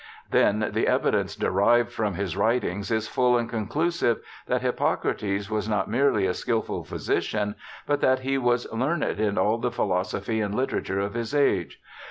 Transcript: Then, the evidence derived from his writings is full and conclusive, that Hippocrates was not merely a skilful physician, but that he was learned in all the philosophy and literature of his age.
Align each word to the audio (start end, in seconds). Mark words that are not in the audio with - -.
Then, 0.31 0.71
the 0.73 0.87
evidence 0.87 1.35
derived 1.35 1.91
from 1.91 2.15
his 2.15 2.35
writings 2.35 2.89
is 2.89 3.07
full 3.07 3.37
and 3.37 3.47
conclusive, 3.47 4.17
that 4.47 4.63
Hippocrates 4.63 5.51
was 5.51 5.69
not 5.69 5.87
merely 5.91 6.25
a 6.25 6.33
skilful 6.33 6.83
physician, 6.83 7.53
but 7.85 8.01
that 8.01 8.21
he 8.21 8.39
was 8.39 8.65
learned 8.73 9.19
in 9.19 9.37
all 9.37 9.59
the 9.59 9.69
philosophy 9.69 10.41
and 10.41 10.55
literature 10.55 10.99
of 10.99 11.13
his 11.13 11.35
age. 11.35 11.79